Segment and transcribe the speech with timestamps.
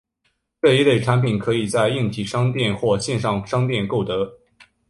[0.63, 4.39] 这一类产品可以在硬体商店或线上商店购得。